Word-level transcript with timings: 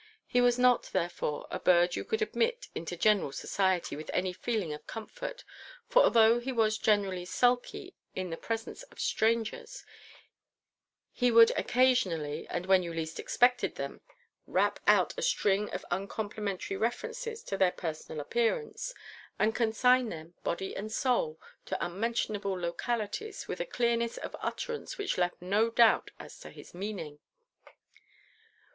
He 0.25 0.41
was 0.41 0.57
not, 0.57 0.89
therefore, 0.93 1.45
a 1.51 1.59
bird 1.59 1.95
you 1.95 2.03
could 2.03 2.23
admit 2.23 2.69
into 2.73 2.97
general 2.97 3.31
society 3.31 3.95
with 3.95 4.09
any 4.15 4.33
feeling 4.33 4.73
of 4.73 4.87
comfort, 4.87 5.43
for 5.89 6.01
although 6.01 6.39
he 6.39 6.51
was 6.51 6.79
generally 6.79 7.23
sulky 7.23 7.93
in 8.15 8.31
the 8.31 8.35
presence 8.35 8.81
of 8.81 8.99
strangers, 8.99 9.85
he 11.11 11.29
would 11.29 11.51
occasionally, 11.51 12.47
and 12.49 12.65
when 12.65 12.81
you 12.81 12.91
least 12.91 13.19
expected 13.19 13.75
them, 13.75 14.01
rap 14.47 14.79
out 14.87 15.13
a 15.19 15.21
string 15.21 15.69
of 15.69 15.85
uncomplimentary 15.91 16.77
references 16.77 17.43
to 17.43 17.55
their 17.55 17.69
personal 17.71 18.19
appearance, 18.19 18.95
and 19.37 19.53
consign 19.53 20.09
them, 20.09 20.33
body 20.43 20.75
and 20.75 20.91
soul, 20.91 21.39
to 21.67 21.85
unmentionable 21.85 22.57
localities, 22.59 23.47
with 23.47 23.59
a 23.59 23.65
clearness 23.67 24.17
of 24.17 24.35
utterance 24.41 24.97
which 24.97 25.19
left 25.19 25.39
no 25.43 25.69
doubt 25.69 26.09
as 26.17 26.39
to 26.39 26.49
his 26.49 26.73
meaning. 26.73 27.19